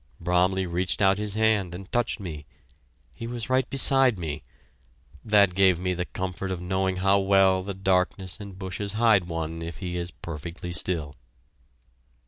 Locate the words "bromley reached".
0.19-0.99